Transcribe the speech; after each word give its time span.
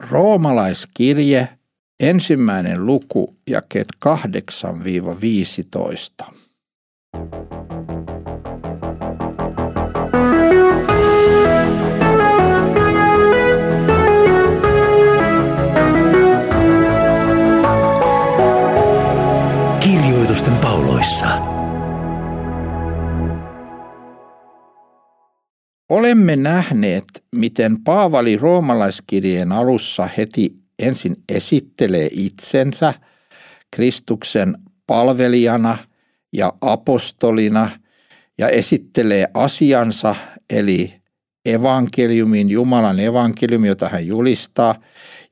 Roomalaiskirje, 0.00 1.48
ensimmäinen 2.00 2.86
luku, 2.86 3.36
jakeet 3.50 3.88
8-15. 6.24 6.34
Kirjoitusten 19.80 20.56
pauloissa. 20.56 21.49
Olemme 25.90 26.36
nähneet, 26.36 27.04
miten 27.32 27.84
Paavali 27.84 28.36
roomalaiskirjeen 28.36 29.52
alussa 29.52 30.08
heti 30.16 30.52
ensin 30.78 31.16
esittelee 31.28 32.08
itsensä 32.12 32.94
Kristuksen 33.70 34.58
palvelijana 34.86 35.78
ja 36.32 36.52
apostolina 36.60 37.70
ja 38.38 38.48
esittelee 38.48 39.28
asiansa 39.34 40.14
eli 40.50 40.94
evankeliumin, 41.44 42.50
Jumalan 42.50 43.00
evankeliumi, 43.00 43.68
jota 43.68 43.88
hän 43.88 44.06
julistaa, 44.06 44.74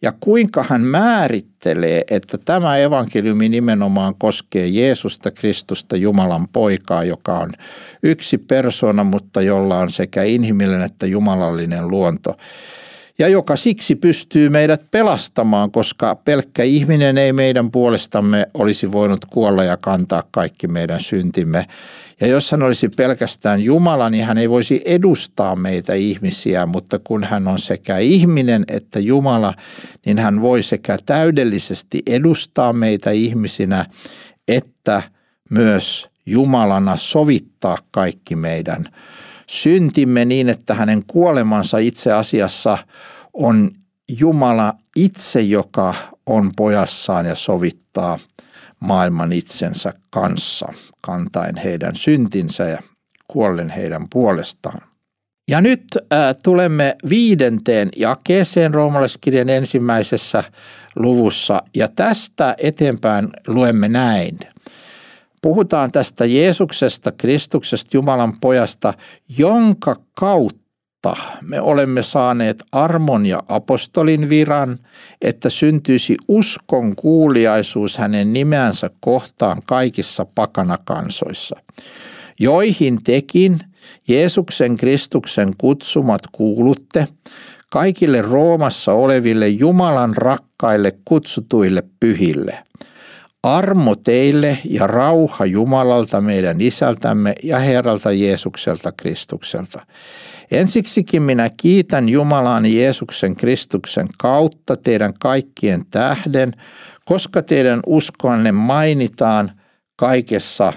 ja 0.02 0.12
kuinka 0.20 0.64
hän 0.68 0.80
määrittelee, 0.80 2.04
että 2.10 2.38
tämä 2.38 2.76
evankeliumi 2.76 3.48
nimenomaan 3.48 4.14
koskee 4.18 4.66
Jeesusta 4.66 5.30
Kristusta, 5.30 5.96
Jumalan 5.96 6.48
poikaa, 6.48 7.04
joka 7.04 7.38
on 7.38 7.52
yksi 8.02 8.38
persona, 8.38 9.04
mutta 9.04 9.42
jolla 9.42 9.78
on 9.78 9.90
sekä 9.90 10.22
inhimillinen 10.22 10.82
että 10.86 11.06
jumalallinen 11.06 11.88
luonto 11.88 12.36
ja 13.18 13.28
joka 13.28 13.56
siksi 13.56 13.94
pystyy 13.94 14.48
meidät 14.48 14.90
pelastamaan, 14.90 15.70
koska 15.70 16.14
pelkkä 16.14 16.62
ihminen 16.62 17.18
ei 17.18 17.32
meidän 17.32 17.70
puolestamme 17.70 18.46
olisi 18.54 18.92
voinut 18.92 19.24
kuolla 19.24 19.64
ja 19.64 19.76
kantaa 19.76 20.22
kaikki 20.30 20.68
meidän 20.68 21.00
syntimme. 21.00 21.66
Ja 22.20 22.26
jos 22.26 22.50
hän 22.50 22.62
olisi 22.62 22.88
pelkästään 22.88 23.60
Jumala, 23.60 24.10
niin 24.10 24.24
hän 24.24 24.38
ei 24.38 24.50
voisi 24.50 24.82
edustaa 24.84 25.56
meitä 25.56 25.94
ihmisiä, 25.94 26.66
mutta 26.66 26.98
kun 26.98 27.24
hän 27.24 27.48
on 27.48 27.58
sekä 27.58 27.98
ihminen 27.98 28.64
että 28.68 28.98
Jumala, 28.98 29.54
niin 30.06 30.18
hän 30.18 30.40
voi 30.40 30.62
sekä 30.62 30.98
täydellisesti 31.06 32.02
edustaa 32.06 32.72
meitä 32.72 33.10
ihmisinä, 33.10 33.86
että 34.48 35.02
myös 35.50 36.08
Jumalana 36.26 36.96
sovittaa 36.96 37.78
kaikki 37.90 38.36
meidän 38.36 38.84
syntimme 39.48 40.24
niin, 40.24 40.48
että 40.48 40.74
hänen 40.74 41.04
kuolemansa 41.06 41.78
itse 41.78 42.12
asiassa 42.12 42.78
on 43.32 43.70
Jumala 44.18 44.74
itse, 44.96 45.40
joka 45.40 45.94
on 46.26 46.50
pojassaan 46.56 47.26
ja 47.26 47.34
sovittaa 47.34 48.18
maailman 48.80 49.32
itsensä 49.32 49.92
kanssa, 50.10 50.72
kantaen 51.00 51.56
heidän 51.56 51.96
syntinsä 51.96 52.64
ja 52.64 52.78
kuollen 53.28 53.70
heidän 53.70 54.06
puolestaan. 54.12 54.88
Ja 55.48 55.60
nyt 55.60 55.84
äh, 55.96 56.36
tulemme 56.42 56.96
viidenteen 57.08 57.88
jakeeseen 57.96 58.74
roomalaiskirjan 58.74 59.48
ensimmäisessä 59.48 60.44
luvussa 60.96 61.62
ja 61.76 61.88
tästä 61.88 62.54
eteenpäin 62.58 63.28
luemme 63.46 63.88
näin. 63.88 64.38
Puhutaan 65.42 65.92
tästä 65.92 66.24
Jeesuksesta, 66.24 67.12
Kristuksesta, 67.12 67.90
Jumalan 67.92 68.40
pojasta, 68.40 68.94
jonka 69.38 69.96
kautta 70.14 71.16
me 71.42 71.60
olemme 71.60 72.02
saaneet 72.02 72.64
armon 72.72 73.26
ja 73.26 73.42
apostolin 73.48 74.28
viran, 74.28 74.78
että 75.22 75.50
syntyisi 75.50 76.16
uskon 76.28 76.96
kuuliaisuus 76.96 77.98
hänen 77.98 78.32
nimeänsä 78.32 78.90
kohtaan 79.00 79.62
kaikissa 79.66 80.24
pakanakansoissa, 80.34 81.56
joihin 82.40 83.02
tekin 83.04 83.58
Jeesuksen 84.08 84.76
Kristuksen 84.76 85.54
kutsumat 85.58 86.22
kuulutte, 86.32 87.08
kaikille 87.70 88.22
Roomassa 88.22 88.92
oleville 88.92 89.48
Jumalan 89.48 90.16
rakkaille 90.16 90.98
kutsutuille 91.04 91.82
pyhille. 92.00 92.64
Armo 93.42 93.94
teille 93.96 94.58
ja 94.64 94.86
rauha 94.86 95.46
Jumalalta 95.46 96.20
meidän 96.20 96.60
Isältämme 96.60 97.34
ja 97.42 97.58
Herralta 97.58 98.12
Jeesukselta 98.12 98.92
Kristukselta. 98.92 99.86
Ensiksikin 100.50 101.22
minä 101.22 101.50
kiitän 101.56 102.08
Jumalan 102.08 102.66
Jeesuksen 102.66 103.36
Kristuksen 103.36 104.08
kautta 104.18 104.76
teidän 104.76 105.14
kaikkien 105.20 105.84
tähden, 105.90 106.52
koska 107.04 107.42
teidän 107.42 107.80
uskonne 107.86 108.52
mainitaan 108.52 109.52
kaikessa 109.96 110.72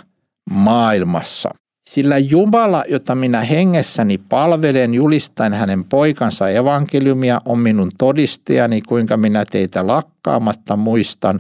maailmassa. 0.50 1.50
Sillä 1.90 2.18
Jumala, 2.18 2.84
jota 2.90 3.16
minä 3.16 3.42
hengessäni 3.42 4.18
palvelen, 4.30 4.94
julistan 4.94 5.54
hänen 5.54 5.84
poikansa 5.84 6.50
evankeliumia, 6.50 7.42
on 7.46 7.60
minun 7.60 7.92
todistajani, 7.98 8.82
kuinka 8.82 9.18
minä 9.18 9.46
teitä 9.46 9.88
lakkaamatta 9.88 10.78
muistan 10.78 11.40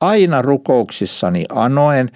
aina 0.00 0.42
rukouksissani 0.42 1.44
anoen, 1.52 2.10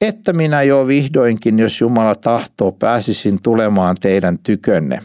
että 0.00 0.32
minä 0.32 0.62
jo 0.62 0.86
vihdoinkin, 0.86 1.58
jos 1.58 1.80
Jumala 1.80 2.14
tahtoo, 2.14 2.72
pääsisin 2.72 3.42
tulemaan 3.42 3.96
teidän 4.00 4.38
tykönne. 4.38 4.98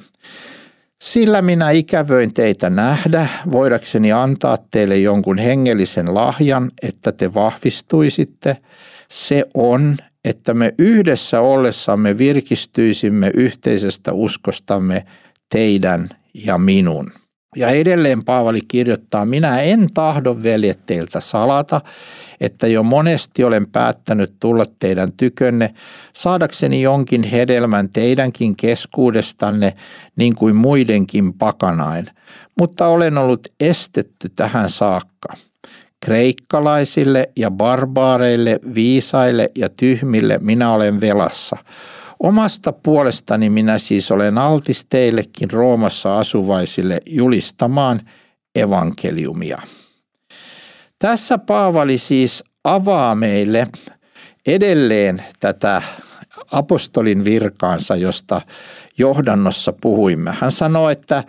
Sillä 1.02 1.42
minä 1.42 1.70
ikävöin 1.72 2.34
teitä 2.34 2.70
nähdä, 2.70 3.28
voidakseni 3.52 4.12
antaa 4.12 4.58
teille 4.72 4.98
jonkun 4.98 5.38
hengellisen 5.38 6.14
lahjan, 6.14 6.72
että 6.82 7.12
te 7.12 7.34
vahvistuisitte. 7.34 8.58
Se 9.12 9.46
on, 9.54 9.98
että 10.26 10.54
me 10.54 10.74
yhdessä 10.80 11.42
ollessamme 11.42 12.18
virkistyisimme 12.18 13.32
yhteisestä 13.34 14.14
uskostamme 14.14 15.06
teidän 15.50 16.10
ja 16.34 16.58
minun. 16.58 17.12
Ja 17.56 17.70
edelleen 17.70 18.24
Paavali 18.24 18.60
kirjoittaa, 18.68 19.26
minä 19.26 19.62
en 19.62 19.88
tahdo 19.94 20.38
veljet 20.44 20.86
teiltä 20.86 21.20
salata, 21.20 21.82
että 22.42 22.68
jo 22.68 22.84
monesti 22.84 23.44
olen 23.44 23.68
päättänyt 23.68 24.34
tulla 24.40 24.66
teidän 24.80 25.12
tykönne, 25.18 25.74
saadakseni 26.14 26.82
jonkin 26.82 27.24
hedelmän 27.24 27.90
teidänkin 27.90 28.56
keskuudestanne, 28.56 29.74
niin 30.16 30.36
kuin 30.36 30.56
muidenkin 30.56 31.34
pakanain, 31.34 32.06
mutta 32.60 32.88
olen 32.88 33.18
ollut 33.18 33.48
estetty 33.60 34.30
tähän 34.36 34.70
saakka. 34.70 35.34
Kreikkalaisille 36.00 37.30
ja 37.38 37.52
barbaareille, 37.52 38.60
viisaille 38.76 39.52
ja 39.58 39.70
tyhmille 39.70 40.40
minä 40.42 40.74
olen 40.74 41.02
velassa– 41.02 41.58
Omasta 42.24 42.74
puolestani 42.74 43.50
minä 43.50 43.80
siis 43.80 44.12
olen 44.12 44.38
altis 44.38 44.86
teillekin 44.86 45.52
Roomassa 45.52 46.18
asuvaisille 46.18 47.00
julistamaan 47.06 48.02
evankeliumia. 48.56 49.62
Tässä 51.00 51.38
Paavali 51.38 51.98
siis 51.98 52.44
avaa 52.64 53.16
meille 53.16 53.68
edelleen 54.48 55.24
tätä 55.40 55.82
apostolin 56.52 57.24
virkaansa, 57.24 57.96
josta 57.96 58.42
johdannossa 58.98 59.74
puhuimme. 59.82 60.36
Hän 60.40 60.52
sanoo, 60.52 60.90
että 60.90 61.24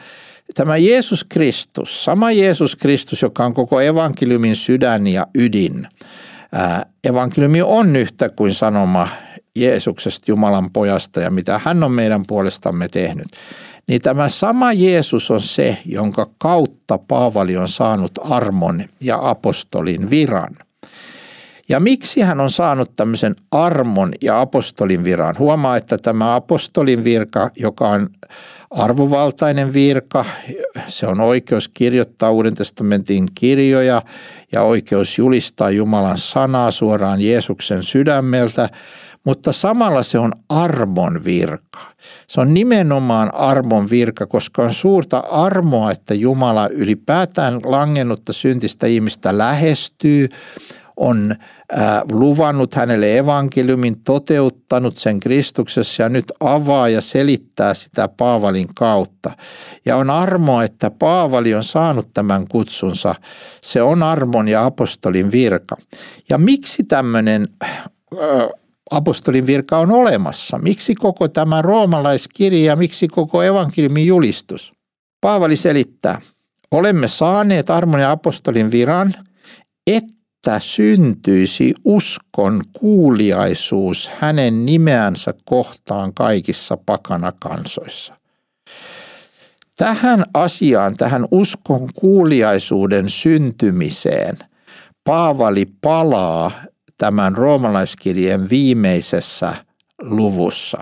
tämä 0.55 0.77
Jeesus 0.77 1.25
Kristus, 1.25 2.05
sama 2.05 2.33
Jeesus 2.33 2.77
Kristus, 2.77 3.23
joka 3.23 3.45
on 3.45 3.55
koko 3.55 3.81
evankeliumin 3.81 4.57
sydän 4.57 5.07
ja 5.07 5.27
ydin, 5.35 5.89
evankeliumi 7.05 7.63
on 7.63 7.97
yhtä 7.97 8.29
kuin 8.29 8.55
sanoma 8.55 9.09
Jeesuksesta, 9.57 10.25
Jumalan 10.29 10.71
pojasta 10.71 11.21
ja 11.21 11.31
mitä 11.31 11.61
hän 11.65 11.85
on 11.85 11.93
meidän 11.93 12.23
puolestamme 12.29 12.89
tehnyt, 12.89 13.27
niin 13.89 14.01
tämä 14.01 14.29
sama 14.29 14.73
Jeesus 14.73 15.31
on 15.31 15.41
se, 15.41 15.79
jonka 15.87 16.27
kautta 16.39 16.99
Paavali 16.99 17.57
on 17.57 17.69
saanut 17.69 18.13
armon 18.25 18.85
ja 19.01 19.19
apostolin 19.31 20.11
viran. 20.11 20.57
Ja 21.69 21.81
miksi 21.81 22.21
hän 22.21 22.41
on 22.41 22.51
saanut 22.51 22.97
tämmöisen 22.97 23.37
armon 23.51 24.13
ja 24.23 24.41
apostolin 24.41 25.05
viran? 25.05 25.35
Huomaa, 25.39 25.77
että 25.77 25.99
tämä 25.99 26.35
apostolin 26.35 27.05
virka, 27.05 27.51
joka 27.57 27.89
on 27.89 28.09
arvovaltainen 28.71 29.73
virka, 29.73 30.25
se 30.89 31.07
on 31.07 31.21
oikeus 31.21 31.69
kirjoittaa 31.69 32.31
Uuden 32.31 32.55
testamentin 32.55 33.29
kirjoja 33.35 34.03
ja 34.53 34.63
oikeus 34.63 35.19
julistaa 35.19 35.71
Jumalan 35.71 36.19
sanaa 36.19 36.71
suoraan 36.71 37.21
Jeesuksen 37.21 37.83
sydämeltä, 37.83 38.69
mutta 39.25 39.53
samalla 39.53 40.03
se 40.03 40.19
on 40.19 40.33
armon 40.49 41.25
virka. 41.25 41.79
Se 42.29 42.41
on 42.41 42.55
nimenomaan 42.55 43.35
armon 43.35 43.91
virka, 43.91 44.27
koska 44.27 44.63
on 44.63 44.73
suurta 44.73 45.19
armoa, 45.19 45.91
että 45.91 46.15
Jumala 46.15 46.69
ylipäätään 46.69 47.61
langennutta 47.65 48.33
syntistä 48.33 48.87
ihmistä 48.87 49.39
lähestyy, 49.39 50.29
on 50.97 51.35
äh, 51.79 52.03
luvannut 52.11 52.75
hänelle 52.75 53.19
evankeliumin, 53.19 54.01
toteuttanut 54.01 54.99
sen 54.99 55.21
Kristuksessa 55.21 56.03
ja 56.03 56.09
nyt 56.09 56.33
avaa 56.41 56.89
ja 56.89 57.01
selittää 57.01 57.75
sitä 57.75 58.09
Paavalin 58.09 58.69
kautta. 58.75 59.31
Ja 59.85 59.97
on 59.97 60.11
armo, 60.11 60.63
että 60.63 60.91
Paavali 60.91 61.55
on 61.55 61.65
saanut 61.65 62.09
tämän 62.15 62.49
kutsunsa. 62.49 63.15
Se 63.63 63.83
on 63.83 64.03
armon 64.03 64.49
ja 64.49 64.65
apostolin 64.65 65.31
virka. 65.31 65.77
Ja 66.29 66.39
miksi 66.39 66.85
tämmöinen 66.85 67.49
äh, 67.65 67.71
apostolin 68.93 69.47
virka 69.47 69.79
on 69.79 69.93
olemassa? 69.93 70.59
Miksi 70.59 70.95
koko 70.95 71.29
tämä 71.29 71.63
roomalaiskirja 71.63 72.65
ja 72.65 72.77
miksi 72.77 73.09
koko 73.09 73.43
evankeliumin 73.43 74.07
julistus? 74.07 74.73
Paavali 75.21 75.57
selittää, 75.57 76.21
olemme 76.71 77.09
saaneet 77.09 77.71
armon 77.71 78.01
ja 78.01 78.11
apostolin 78.11 78.71
viran, 78.71 79.15
että 79.87 80.59
syntyisi 80.59 81.75
uskon 81.85 82.63
kuuliaisuus 82.73 84.11
hänen 84.21 84.67
nimeänsä 84.67 85.35
kohtaan 85.45 86.15
kaikissa 86.15 86.77
pakanakansoissa. 86.87 88.15
Tähän 89.77 90.25
asiaan, 90.35 90.97
tähän 90.97 91.27
uskon 91.31 91.89
kuuliaisuuden 91.95 93.11
syntymiseen 93.11 94.39
Paavali 95.05 95.67
palaa 95.81 96.53
tämän 97.03 97.37
roomalaiskirjeen 97.37 98.51
viimeisessä 98.51 99.55
luvussa. 100.03 100.79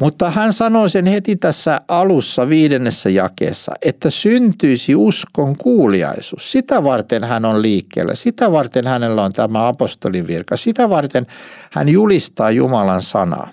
Mutta 0.00 0.30
hän 0.30 0.52
sanoi 0.52 0.90
sen 0.90 1.06
heti 1.06 1.36
tässä 1.36 1.80
alussa 1.88 2.48
viidennessä 2.48 3.10
jakeessa, 3.10 3.72
että 3.82 4.10
syntyisi 4.10 4.94
uskon 4.94 5.56
kuuliaisuus. 5.56 6.52
Sitä 6.52 6.84
varten 6.84 7.24
hän 7.24 7.44
on 7.44 7.62
liikkeellä, 7.62 8.14
sitä 8.14 8.52
varten 8.52 8.86
hänellä 8.86 9.22
on 9.22 9.32
tämä 9.32 9.68
apostolin 9.68 10.26
virka, 10.26 10.56
sitä 10.56 10.90
varten 10.90 11.26
hän 11.72 11.88
julistaa 11.88 12.50
Jumalan 12.50 13.02
sanaa. 13.02 13.50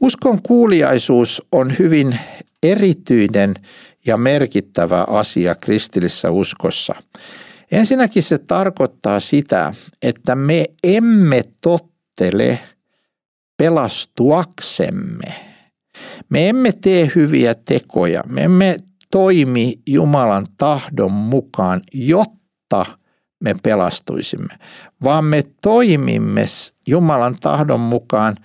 Uskon 0.00 0.42
kuuliaisuus 0.42 1.42
on 1.52 1.78
hyvin 1.78 2.18
erityinen 2.62 3.54
ja 4.06 4.16
merkittävä 4.16 5.04
asia 5.08 5.54
kristillisessä 5.54 6.30
uskossa. 6.30 6.94
Ensinnäkin 7.72 8.22
se 8.22 8.38
tarkoittaa 8.38 9.20
sitä, 9.20 9.74
että 10.02 10.34
me 10.34 10.64
emme 10.84 11.42
tottele 11.62 12.58
pelastuaksemme. 13.56 15.34
Me 16.28 16.48
emme 16.48 16.72
tee 16.72 17.10
hyviä 17.14 17.54
tekoja, 17.54 18.22
me 18.28 18.44
emme 18.44 18.76
toimi 19.10 19.74
Jumalan 19.86 20.46
tahdon 20.58 21.12
mukaan, 21.12 21.80
jotta 21.94 22.86
me 23.40 23.54
pelastuisimme, 23.62 24.54
vaan 25.02 25.24
me 25.24 25.42
toimimme 25.62 26.46
Jumalan 26.88 27.36
tahdon 27.40 27.80
mukaan, 27.80 28.36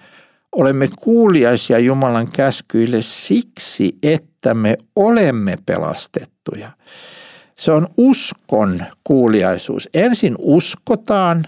olemme 0.52 0.90
kuuliaisia 1.00 1.80
Jumalan 1.80 2.32
käskyille 2.32 3.02
siksi, 3.02 3.98
että 4.04 4.54
me 4.54 4.78
olemme 4.96 5.58
pelastettuja. 5.66 6.72
Se 7.62 7.72
on 7.72 7.88
uskon 7.98 8.86
kuuliaisuus. 9.04 9.90
Ensin 9.94 10.36
uskotaan, 10.40 11.46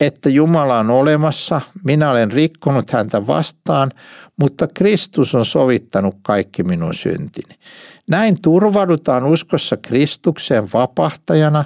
että 0.00 0.28
Jumala 0.28 0.78
on 0.78 0.90
olemassa, 0.90 1.60
minä 1.84 2.10
olen 2.10 2.32
rikkonut 2.32 2.90
häntä 2.90 3.26
vastaan, 3.26 3.90
mutta 4.40 4.68
Kristus 4.74 5.34
on 5.34 5.44
sovittanut 5.44 6.16
kaikki 6.22 6.62
minun 6.62 6.94
syntini. 6.94 7.54
Näin 8.10 8.42
turvaudutaan 8.42 9.24
uskossa 9.24 9.76
Kristukseen 9.76 10.72
vapahtajana 10.72 11.64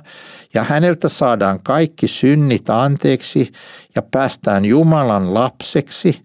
ja 0.54 0.64
häneltä 0.64 1.08
saadaan 1.08 1.60
kaikki 1.62 2.08
synnit 2.08 2.70
anteeksi 2.70 3.52
ja 3.94 4.02
päästään 4.02 4.64
Jumalan 4.64 5.34
lapseksi. 5.34 6.20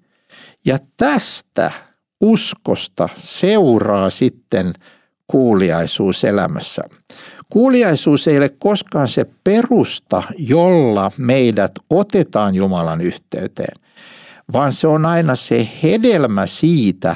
Ja 0.65 0.77
tästä 0.97 1.71
uskosta 2.21 3.09
seuraa 3.17 4.09
sitten 4.09 4.73
kuuliaisuus 5.27 6.23
elämässä. 6.23 6.81
Kuuliaisuus 7.49 8.27
ei 8.27 8.37
ole 8.37 8.49
koskaan 8.49 9.07
se 9.07 9.25
perusta, 9.43 10.23
jolla 10.37 11.11
meidät 11.17 11.71
otetaan 11.89 12.55
Jumalan 12.55 13.01
yhteyteen, 13.01 13.81
vaan 14.53 14.73
se 14.73 14.87
on 14.87 15.05
aina 15.05 15.35
se 15.35 15.69
hedelmä 15.83 16.45
siitä, 16.45 17.15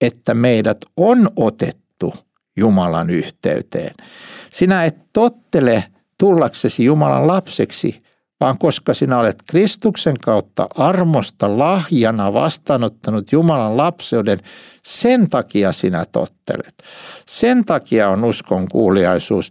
että 0.00 0.34
meidät 0.34 0.78
on 0.96 1.28
otettu 1.36 2.14
Jumalan 2.56 3.10
yhteyteen. 3.10 3.94
Sinä 4.50 4.84
et 4.84 4.96
tottele 5.12 5.84
tullaksesi 6.18 6.84
Jumalan 6.84 7.26
lapseksi, 7.26 8.01
vaan 8.42 8.58
koska 8.58 8.94
sinä 8.94 9.18
olet 9.18 9.42
Kristuksen 9.46 10.18
kautta 10.18 10.66
armosta 10.74 11.58
lahjana 11.58 12.32
vastaanottanut 12.32 13.32
Jumalan 13.32 13.76
lapseuden, 13.76 14.38
sen 14.84 15.30
takia 15.30 15.72
sinä 15.72 16.04
tottelet. 16.12 16.74
Sen 17.26 17.64
takia 17.64 18.08
on 18.08 18.24
uskon 18.24 18.68
kuuliaisuus 18.68 19.50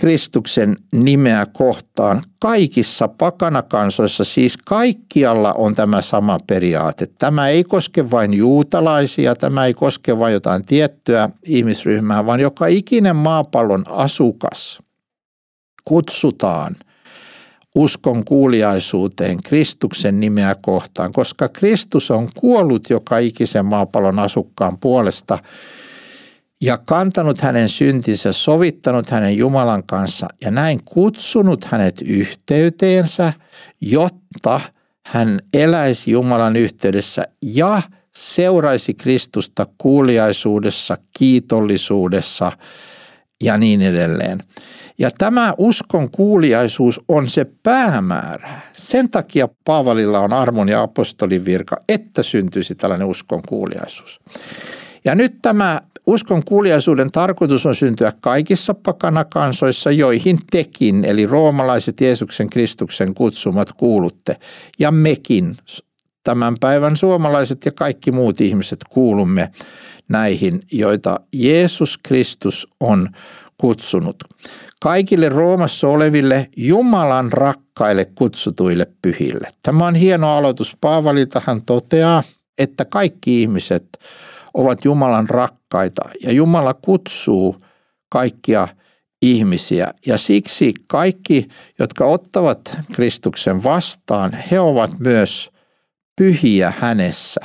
Kristuksen 0.00 0.76
nimeä 0.92 1.46
kohtaan 1.52 2.22
kaikissa 2.38 3.08
pakanakansoissa, 3.08 4.24
siis 4.24 4.56
kaikkialla 4.56 5.52
on 5.52 5.74
tämä 5.74 6.02
sama 6.02 6.38
periaate. 6.46 7.06
Tämä 7.06 7.48
ei 7.48 7.64
koske 7.64 8.10
vain 8.10 8.34
juutalaisia, 8.34 9.34
tämä 9.34 9.66
ei 9.66 9.74
koske 9.74 10.18
vain 10.18 10.32
jotain 10.32 10.66
tiettyä 10.66 11.28
ihmisryhmää, 11.46 12.26
vaan 12.26 12.40
joka 12.40 12.66
ikinen 12.66 13.16
maapallon 13.16 13.84
asukas 13.88 14.78
kutsutaan– 15.84 16.76
uskon 17.74 18.24
kuuliaisuuteen 18.24 19.42
Kristuksen 19.42 20.20
nimeä 20.20 20.56
kohtaan, 20.60 21.12
koska 21.12 21.48
Kristus 21.48 22.10
on 22.10 22.28
kuollut 22.34 22.90
joka 22.90 23.18
ikisen 23.18 23.66
maapallon 23.66 24.18
asukkaan 24.18 24.78
puolesta 24.78 25.38
ja 26.62 26.78
kantanut 26.78 27.40
hänen 27.40 27.68
syntinsä, 27.68 28.32
sovittanut 28.32 29.10
hänen 29.10 29.36
Jumalan 29.36 29.82
kanssa 29.86 30.28
ja 30.40 30.50
näin 30.50 30.80
kutsunut 30.84 31.64
hänet 31.64 32.02
yhteyteensä, 32.02 33.32
jotta 33.80 34.60
hän 35.06 35.40
eläisi 35.54 36.10
Jumalan 36.10 36.56
yhteydessä 36.56 37.26
ja 37.42 37.82
seuraisi 38.16 38.94
Kristusta 38.94 39.66
kuuliaisuudessa, 39.78 40.98
kiitollisuudessa 41.18 42.52
ja 43.42 43.58
niin 43.58 43.82
edelleen. 43.82 44.38
Ja 44.98 45.10
tämä 45.18 45.54
uskon 45.58 46.10
kuuliaisuus 46.10 47.00
on 47.08 47.26
se 47.26 47.46
päämäärä. 47.62 48.60
Sen 48.72 49.10
takia 49.10 49.48
Paavalilla 49.64 50.20
on 50.20 50.32
armon 50.32 50.68
ja 50.68 50.82
apostolin 50.82 51.44
virka, 51.44 51.76
että 51.88 52.22
syntyisi 52.22 52.74
tällainen 52.74 53.06
uskon 53.06 53.42
kuuliaisuus. 53.48 54.20
Ja 55.04 55.14
nyt 55.14 55.34
tämä 55.42 55.80
uskon 56.06 56.44
kuuliaisuuden 56.44 57.12
tarkoitus 57.12 57.66
on 57.66 57.74
syntyä 57.74 58.12
kaikissa 58.20 58.74
pakanakansoissa, 58.74 59.90
joihin 59.90 60.38
tekin, 60.50 61.04
eli 61.04 61.26
roomalaiset 61.26 62.00
Jeesuksen 62.00 62.50
Kristuksen 62.50 63.14
kutsumat 63.14 63.72
kuulutte. 63.72 64.36
Ja 64.78 64.90
mekin, 64.90 65.56
tämän 66.24 66.54
päivän 66.60 66.96
suomalaiset 66.96 67.64
ja 67.64 67.72
kaikki 67.72 68.12
muut 68.12 68.40
ihmiset 68.40 68.78
kuulumme 68.90 69.52
näihin, 70.08 70.60
joita 70.72 71.20
Jeesus 71.34 71.98
Kristus 72.02 72.68
on 72.80 73.08
kutsunut 73.58 74.24
kaikille 74.82 75.28
Roomassa 75.28 75.88
oleville 75.88 76.48
Jumalan 76.56 77.32
rakkaille 77.32 78.04
kutsutuille 78.04 78.86
pyhille. 79.02 79.48
Tämä 79.62 79.86
on 79.86 79.94
hieno 79.94 80.36
aloitus. 80.36 80.76
Paavalilta 80.80 81.42
hän 81.46 81.62
toteaa, 81.62 82.22
että 82.58 82.84
kaikki 82.84 83.42
ihmiset 83.42 83.98
ovat 84.54 84.84
Jumalan 84.84 85.30
rakkaita 85.30 86.02
ja 86.22 86.32
Jumala 86.32 86.74
kutsuu 86.74 87.64
kaikkia 88.08 88.68
ihmisiä. 89.22 89.94
Ja 90.06 90.18
siksi 90.18 90.74
kaikki, 90.86 91.48
jotka 91.78 92.04
ottavat 92.04 92.76
Kristuksen 92.92 93.64
vastaan, 93.64 94.32
he 94.32 94.60
ovat 94.60 94.98
myös 94.98 95.50
pyhiä 96.16 96.72
hänessä. 96.78 97.40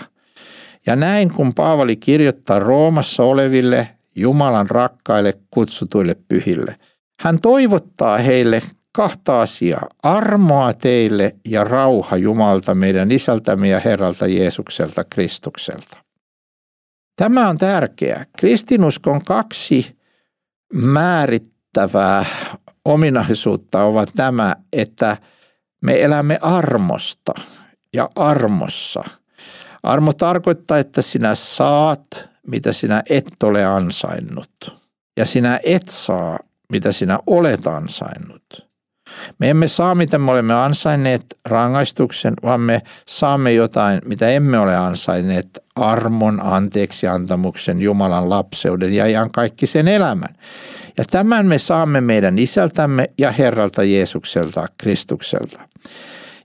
Ja 0.85 0.95
näin 0.95 1.33
kun 1.33 1.53
Paavali 1.53 1.95
kirjoittaa 1.95 2.59
Roomassa 2.59 3.23
oleville 3.23 3.89
Jumalan 4.15 4.69
rakkaille 4.69 5.33
kutsutuille 5.51 6.15
pyhille– 6.27 6.75
hän 7.19 7.41
toivottaa 7.41 8.17
heille 8.17 8.61
kahta 8.91 9.41
asiaa, 9.41 9.87
armoa 10.03 10.73
teille 10.73 11.35
ja 11.49 11.63
rauha 11.63 12.17
Jumalta 12.17 12.75
meidän 12.75 13.11
isältämme 13.11 13.67
ja 13.67 13.79
Herralta 13.79 14.27
Jeesukselta 14.27 15.03
Kristukselta. 15.03 15.97
Tämä 17.15 17.49
on 17.49 17.57
tärkeää. 17.57 18.25
Kristinuskon 18.37 19.25
kaksi 19.25 19.97
määrittävää 20.73 22.25
ominaisuutta 22.85 23.83
ovat 23.83 24.09
tämä, 24.15 24.55
että 24.73 25.17
me 25.81 26.03
elämme 26.03 26.39
armosta 26.41 27.33
ja 27.97 28.09
armossa. 28.15 29.03
Armo 29.83 30.13
tarkoittaa, 30.13 30.77
että 30.77 31.01
sinä 31.01 31.35
saat, 31.35 32.29
mitä 32.47 32.73
sinä 32.73 33.03
et 33.09 33.43
ole 33.43 33.65
ansainnut. 33.65 34.77
Ja 35.17 35.25
sinä 35.25 35.59
et 35.63 35.89
saa, 35.89 36.39
mitä 36.71 36.91
sinä 36.91 37.19
olet 37.27 37.67
ansainnut. 37.67 38.67
Me 39.39 39.49
emme 39.49 39.67
saa, 39.67 39.95
mitä 39.95 40.17
me 40.17 40.31
olemme 40.31 40.53
ansainneet 40.53 41.25
rangaistuksen, 41.45 42.33
vaan 42.43 42.61
me 42.61 42.81
saamme 43.07 43.53
jotain, 43.53 44.01
mitä 44.05 44.29
emme 44.29 44.59
ole 44.59 44.75
ansainneet, 44.75 45.59
armon, 45.75 46.41
anteeksiantamuksen, 46.43 47.81
Jumalan 47.81 48.29
lapseuden 48.29 48.93
ja 48.93 49.05
ihan 49.05 49.31
kaikki 49.31 49.67
sen 49.67 49.87
elämän. 49.87 50.35
Ja 50.97 51.05
tämän 51.11 51.45
me 51.45 51.59
saamme 51.59 52.01
meidän 52.01 52.39
isältämme 52.39 53.09
ja 53.17 53.31
Herralta 53.31 53.83
Jeesukselta, 53.83 54.67
Kristukselta. 54.77 55.59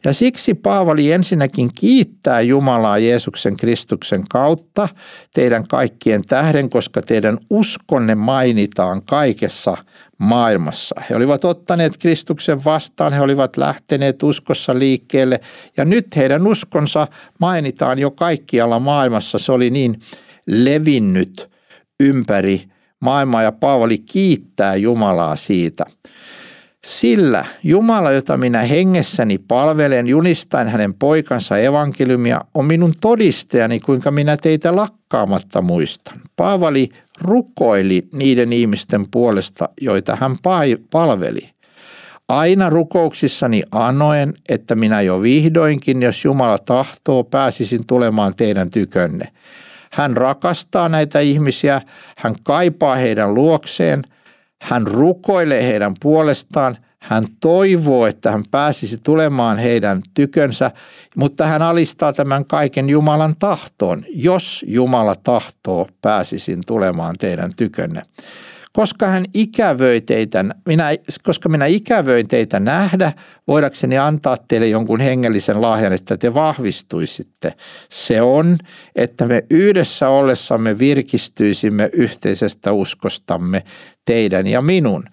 Ja 0.04 0.12
siksi 0.12 0.54
Paavali 0.54 1.12
ensinnäkin 1.12 1.70
kiittää 1.74 2.40
Jumalaa 2.40 2.98
Jeesuksen 2.98 3.56
Kristuksen 3.56 4.24
kautta 4.28 4.88
teidän 5.34 5.68
kaikkien 5.68 6.22
tähden, 6.22 6.70
koska 6.70 7.02
teidän 7.02 7.38
uskonne 7.50 8.14
mainitaan 8.14 9.02
kaikessa 9.02 9.76
maailmassa. 10.18 10.94
He 11.10 11.16
olivat 11.16 11.44
ottaneet 11.44 11.98
Kristuksen 11.98 12.64
vastaan, 12.64 13.12
he 13.12 13.20
olivat 13.20 13.56
lähteneet 13.56 14.22
uskossa 14.22 14.78
liikkeelle 14.78 15.40
ja 15.76 15.84
nyt 15.84 16.16
heidän 16.16 16.46
uskonsa 16.46 17.06
mainitaan 17.40 17.98
jo 17.98 18.10
kaikkialla 18.10 18.78
maailmassa. 18.78 19.38
Se 19.38 19.52
oli 19.52 19.70
niin 19.70 20.00
levinnyt 20.46 21.50
ympäri 22.00 22.64
maailmaa 23.00 23.42
ja 23.42 23.52
Paavali 23.52 23.98
kiittää 23.98 24.76
Jumalaa 24.76 25.36
siitä. 25.36 25.84
Sillä 26.86 27.44
Jumala, 27.62 28.12
jota 28.12 28.36
minä 28.36 28.62
hengessäni 28.62 29.38
palvelen, 29.38 30.06
julistain 30.06 30.68
hänen 30.68 30.94
poikansa 30.94 31.58
evankeliumia, 31.58 32.40
on 32.54 32.64
minun 32.64 32.94
todistajani, 33.00 33.80
kuinka 33.80 34.10
minä 34.10 34.36
teitä 34.36 34.76
lakkaamatta 34.76 35.62
muistan. 35.62 36.20
Paavali 36.36 36.88
rukoili 37.20 38.08
niiden 38.12 38.52
ihmisten 38.52 39.06
puolesta, 39.10 39.68
joita 39.80 40.16
hän 40.20 40.36
palveli. 40.90 41.50
Aina 42.28 42.70
rukouksissani 42.70 43.62
anoen, 43.70 44.34
että 44.48 44.74
minä 44.74 45.00
jo 45.00 45.22
vihdoinkin, 45.22 46.02
jos 46.02 46.24
Jumala 46.24 46.58
tahtoo, 46.58 47.24
pääsisin 47.24 47.86
tulemaan 47.86 48.34
teidän 48.36 48.70
tykönne. 48.70 49.28
Hän 49.92 50.16
rakastaa 50.16 50.88
näitä 50.88 51.20
ihmisiä, 51.20 51.80
hän 52.16 52.34
kaipaa 52.42 52.94
heidän 52.94 53.34
luokseen, 53.34 54.02
hän 54.62 54.86
rukoilee 54.86 55.66
heidän 55.66 55.94
puolestaan, 56.02 56.78
hän 56.98 57.24
toivoo, 57.40 58.06
että 58.06 58.30
hän 58.30 58.44
pääsisi 58.50 58.98
tulemaan 59.02 59.58
heidän 59.58 60.02
tykönsä, 60.14 60.70
mutta 61.16 61.46
hän 61.46 61.62
alistaa 61.62 62.12
tämän 62.12 62.44
kaiken 62.44 62.90
Jumalan 62.90 63.36
tahtoon. 63.38 64.04
Jos 64.14 64.64
Jumala 64.68 65.14
tahtoo, 65.24 65.88
pääsisin 66.00 66.60
tulemaan 66.66 67.14
teidän 67.18 67.52
tykönne 67.56 68.02
koska 68.72 69.06
hän 69.06 69.24
ikävöi 69.34 70.00
teitä, 70.00 70.44
minä, 70.66 70.90
koska 71.22 71.48
minä 71.48 71.66
ikävöin 71.66 72.28
teitä 72.28 72.60
nähdä, 72.60 73.12
voidakseni 73.48 73.98
antaa 73.98 74.36
teille 74.48 74.68
jonkun 74.68 75.00
hengellisen 75.00 75.60
lahjan, 75.62 75.92
että 75.92 76.16
te 76.16 76.34
vahvistuisitte. 76.34 77.52
Se 77.90 78.22
on, 78.22 78.58
että 78.96 79.26
me 79.26 79.44
yhdessä 79.50 80.08
ollessamme 80.08 80.78
virkistyisimme 80.78 81.90
yhteisestä 81.92 82.72
uskostamme 82.72 83.62
teidän 84.04 84.46
ja 84.46 84.62
minun. 84.62 85.04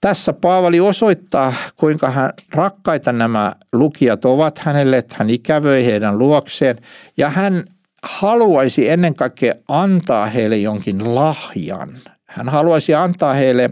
Tässä 0.00 0.32
Paavali 0.32 0.80
osoittaa, 0.80 1.54
kuinka 1.76 2.10
hän, 2.10 2.30
rakkaita 2.54 3.12
nämä 3.12 3.52
lukijat 3.72 4.24
ovat 4.24 4.58
hänelle, 4.58 4.98
että 4.98 5.14
hän 5.18 5.30
ikävöi 5.30 5.84
heidän 5.84 6.18
luokseen 6.18 6.78
ja 7.16 7.28
hän 7.28 7.64
haluaisi 8.02 8.88
ennen 8.88 9.14
kaikkea 9.14 9.54
antaa 9.68 10.26
heille 10.26 10.56
jonkin 10.56 11.14
lahjan. 11.14 11.98
Hän 12.32 12.48
haluaisi 12.48 12.94
antaa 12.94 13.34
heille 13.34 13.70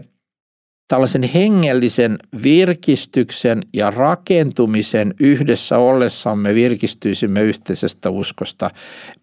tällaisen 0.87 1.23
hengellisen 1.23 2.17
virkistyksen 2.43 3.61
ja 3.73 3.91
rakentumisen 3.91 5.13
yhdessä 5.19 5.77
ollessamme 5.77 6.55
virkistyisimme 6.55 7.41
yhteisestä 7.41 8.09
uskosta. 8.09 8.69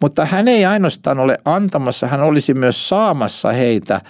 Mutta 0.02 0.24
hän 0.24 0.48
ei 0.48 0.64
ainoastaan 0.64 1.18
ole 1.18 1.38
antamassa, 1.44 2.06
hän 2.06 2.20
olisi 2.20 2.54
myös 2.54 2.88
saamassa 2.88 3.52
heitä, 3.52 4.00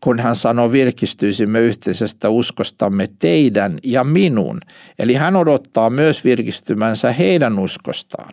kun 0.00 0.20
hän 0.20 0.36
sanoo 0.36 0.72
virkistyisimme 0.72 1.60
yhteisestä 1.60 2.28
uskostamme 2.28 3.08
teidän 3.18 3.78
ja 3.84 4.04
minun. 4.04 4.60
Eli 4.98 5.14
hän 5.14 5.36
odottaa 5.36 5.90
myös 5.90 6.24
virkistymänsä 6.24 7.12
heidän 7.12 7.58
uskostaan. 7.58 8.32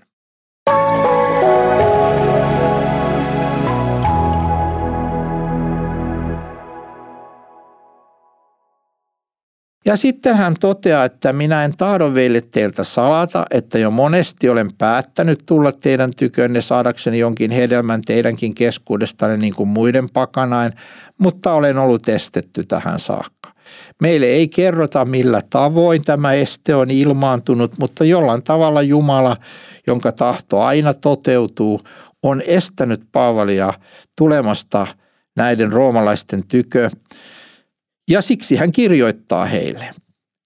Ja 9.85 9.97
sitten 9.97 10.35
hän 10.35 10.55
toteaa, 10.59 11.05
että 11.05 11.33
minä 11.33 11.65
en 11.65 11.77
tahdo 11.77 12.13
veille 12.13 12.41
teiltä 12.41 12.83
salata, 12.83 13.45
että 13.51 13.79
jo 13.79 13.91
monesti 13.91 14.49
olen 14.49 14.73
päättänyt 14.77 15.43
tulla 15.45 15.71
teidän 15.71 16.11
tykönne 16.15 16.61
saadakseni 16.61 17.19
jonkin 17.19 17.51
hedelmän 17.51 18.01
teidänkin 18.01 18.55
keskuudestanne 18.55 19.37
niin 19.37 19.55
kuin 19.55 19.69
muiden 19.69 20.09
pakanain, 20.09 20.73
mutta 21.17 21.53
olen 21.53 21.77
ollut 21.77 22.09
estetty 22.09 22.63
tähän 22.63 22.99
saakka. 22.99 23.53
Meille 24.01 24.25
ei 24.25 24.47
kerrota 24.47 25.05
millä 25.05 25.41
tavoin 25.49 26.03
tämä 26.03 26.33
este 26.33 26.75
on 26.75 26.91
ilmaantunut, 26.91 27.77
mutta 27.79 28.03
jollain 28.03 28.43
tavalla 28.43 28.81
Jumala, 28.81 29.37
jonka 29.87 30.11
tahto 30.11 30.61
aina 30.61 30.93
toteutuu, 30.93 31.81
on 32.23 32.41
estänyt 32.41 33.01
Paavalia 33.11 33.73
tulemasta 34.17 34.87
näiden 35.35 35.73
roomalaisten 35.73 36.47
tykö 36.47 36.89
ja 38.09 38.21
siksi 38.21 38.55
hän 38.55 38.71
kirjoittaa 38.71 39.45
heille. 39.45 39.89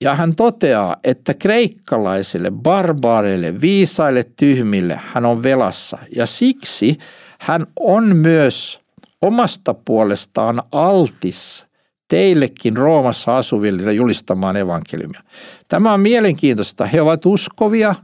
Ja 0.02 0.16
hän 0.16 0.36
toteaa, 0.36 0.96
että 1.04 1.34
kreikkalaisille, 1.34 2.52
barbaareille, 2.52 3.62
viisaille, 3.62 4.26
tyhmille 4.38 5.00
hän 5.04 5.26
on 5.26 5.44
velassa. 5.44 5.98
Ja 6.16 6.26
siksi 6.26 6.98
hän 7.40 7.66
on 7.80 8.16
myös 8.16 8.80
omasta 9.22 9.74
puolestaan 9.74 10.64
altis 10.72 11.66
teillekin 12.08 12.78
Roomassa 12.78 13.38
asuville 13.38 13.94
julistamaan 13.94 14.58
evankeliumia. 14.58 15.22
Tämä 15.68 15.94
on 15.94 16.00
mielenkiintoista. 16.00 16.86
He 16.86 17.02
ovat 17.02 17.26
uskovia, 17.26 17.96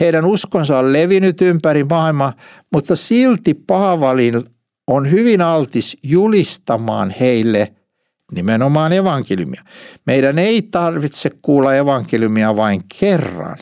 heidän 0.00 0.24
uskonsa 0.24 0.78
on 0.78 0.92
levinnyt 0.92 1.40
ympäri 1.40 1.84
maailmaa, 1.84 2.32
mutta 2.72 2.96
silti 2.96 3.54
Paavalin 3.54 4.44
on 4.86 5.10
hyvin 5.10 5.40
altis 5.40 5.96
julistamaan 6.02 7.14
heille– 7.20 7.72
nimenomaan 8.34 8.92
evankeliumia. 8.92 9.62
Meidän 10.06 10.38
ei 10.38 10.62
tarvitse 10.62 11.30
kuulla 11.42 11.74
evankeliumia 11.74 12.56
vain 12.56 12.80
kerran, 13.00 13.56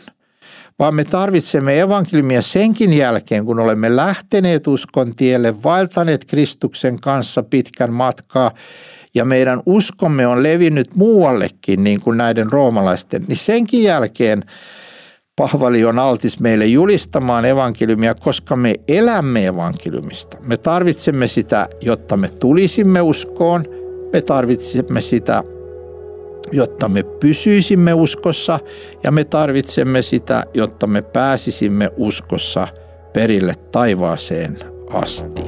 vaan 0.78 0.94
me 0.94 1.04
tarvitsemme 1.04 1.80
evankeliumia 1.80 2.42
senkin 2.42 2.92
jälkeen, 2.92 3.44
kun 3.44 3.60
olemme 3.60 3.96
lähteneet 3.96 4.66
uskon 4.66 5.16
tielle, 5.16 5.62
vaeltaneet 5.62 6.24
Kristuksen 6.24 7.00
kanssa 7.00 7.42
pitkän 7.42 7.92
matkaa 7.92 8.50
ja 9.14 9.24
meidän 9.24 9.62
uskomme 9.66 10.26
on 10.26 10.42
levinnyt 10.42 10.94
muuallekin, 10.94 11.84
niin 11.84 12.00
kuin 12.00 12.18
näiden 12.18 12.52
roomalaisten, 12.52 13.24
niin 13.28 13.36
senkin 13.38 13.82
jälkeen 13.82 14.44
Pahvali 15.36 15.84
on 15.84 15.98
altis 15.98 16.40
meille 16.40 16.66
julistamaan 16.66 17.44
evankeliumia, 17.44 18.14
koska 18.14 18.56
me 18.56 18.74
elämme 18.88 19.46
evankeliumista. 19.46 20.36
Me 20.40 20.56
tarvitsemme 20.56 21.28
sitä, 21.28 21.68
jotta 21.80 22.16
me 22.16 22.28
tulisimme 22.28 23.00
uskoon– 23.00 23.64
me 24.12 24.22
tarvitsemme 24.22 25.00
sitä, 25.00 25.44
jotta 26.52 26.88
me 26.88 27.02
pysyisimme 27.02 27.94
uskossa 27.94 28.60
ja 29.04 29.10
me 29.10 29.24
tarvitsemme 29.24 30.02
sitä, 30.02 30.44
jotta 30.54 30.86
me 30.86 31.02
pääsisimme 31.02 31.90
uskossa 31.96 32.68
perille 33.12 33.54
taivaaseen 33.72 34.56
asti. 34.92 35.42